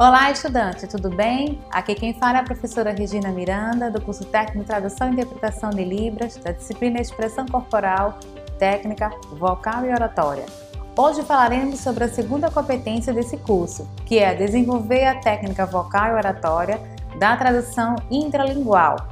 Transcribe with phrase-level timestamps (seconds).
[0.00, 1.60] Olá, estudante, tudo bem?
[1.72, 5.82] Aqui quem fala é a professora Regina Miranda, do curso Técnico Tradução e Interpretação de
[5.82, 8.16] Libras, da disciplina Expressão Corporal,
[8.60, 10.46] Técnica, Vocal e Oratória.
[10.96, 16.14] Hoje falaremos sobre a segunda competência desse curso, que é desenvolver a técnica vocal e
[16.14, 16.80] oratória
[17.18, 19.08] da tradução intralingual.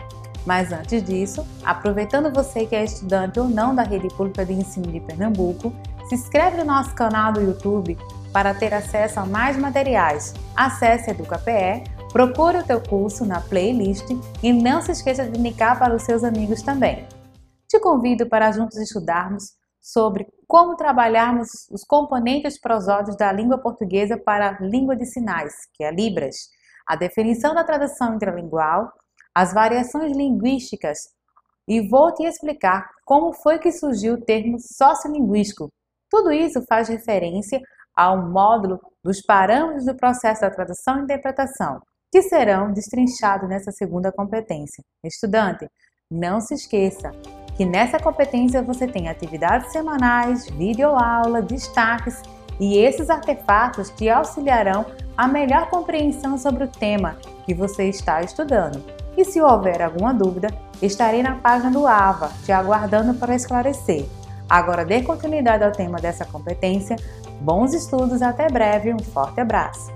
[0.47, 4.93] Mas antes disso, aproveitando você que é estudante ou não da Rede Pública de Ensino
[4.93, 5.73] de Pernambuco,
[6.09, 7.99] se inscreve no nosso canal do YouTube
[8.37, 14.05] para ter acesso a mais materiais, acesse EducaPE, procure o teu curso na playlist
[14.43, 17.09] e não se esqueça de indicar para os seus amigos também.
[17.67, 24.51] Te convido para juntos estudarmos sobre como trabalharmos os componentes prosódios da língua portuguesa para
[24.51, 26.37] a língua de sinais, que é Libras,
[26.87, 28.93] a definição da tradução intralingual,
[29.35, 30.99] as variações linguísticas
[31.67, 35.73] e vou te explicar como foi que surgiu o termo sociolinguístico.
[36.11, 37.63] Tudo isso faz referência
[37.97, 41.81] a um módulo dos parâmetros do processo da tradução e interpretação,
[42.13, 44.85] que serão destrinchados nessa segunda competência.
[45.03, 45.67] Estudante,
[46.11, 47.11] não se esqueça
[47.57, 52.21] que nessa competência você tem atividades semanais, videoaula, destaques
[52.61, 58.85] e esses artefatos te auxiliarão a melhor compreensão sobre o tema que você está estudando.
[59.17, 60.49] E se houver alguma dúvida,
[60.83, 64.07] estarei na página do AVA te aguardando para esclarecer.
[64.49, 66.97] Agora dê continuidade ao tema dessa competência
[67.41, 69.96] Bons estudos, até breve, um forte abraço!